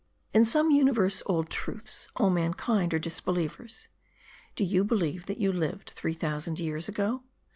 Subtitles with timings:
[0.31, 3.87] In some universe old truths, all mankind are disbelievers.
[4.55, 7.21] Do you believe that you lived three thousand years ago